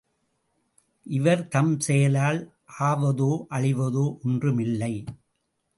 [1.05, 2.41] இவர்தம் செயலால்
[2.79, 4.93] ஆவதோ, அழிவதோ ஒன்றும் இல்லை.